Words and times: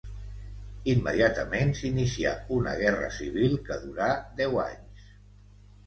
Immediatament 0.93 1.75
s'inicià 1.81 2.33
una 2.57 2.75
guerra 2.83 3.13
civil 3.21 3.57
que 3.71 3.81
durà 3.87 4.13
deu 4.45 4.63
anys. 4.69 5.11